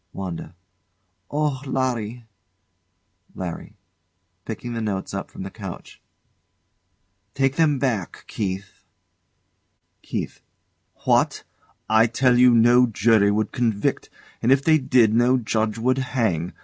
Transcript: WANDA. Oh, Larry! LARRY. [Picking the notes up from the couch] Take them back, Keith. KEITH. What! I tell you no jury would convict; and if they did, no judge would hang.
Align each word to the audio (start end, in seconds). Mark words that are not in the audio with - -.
WANDA. 0.13 0.55
Oh, 1.29 1.61
Larry! 1.63 2.25
LARRY. 3.35 3.77
[Picking 4.45 4.73
the 4.73 4.81
notes 4.81 5.13
up 5.13 5.29
from 5.29 5.43
the 5.43 5.51
couch] 5.51 6.01
Take 7.35 7.55
them 7.55 7.77
back, 7.77 8.23
Keith. 8.25 8.83
KEITH. 10.01 10.41
What! 11.05 11.43
I 11.87 12.07
tell 12.07 12.39
you 12.39 12.51
no 12.55 12.87
jury 12.87 13.29
would 13.29 13.51
convict; 13.51 14.09
and 14.41 14.51
if 14.51 14.63
they 14.63 14.79
did, 14.79 15.13
no 15.13 15.37
judge 15.37 15.77
would 15.77 15.99
hang. 15.99 16.53